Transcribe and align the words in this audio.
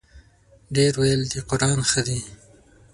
ډېر 0.75 0.93
ویل 1.01 1.21
د 1.31 1.33
قران 1.49 1.79
ښه 1.89 2.01
دی. 2.07 2.19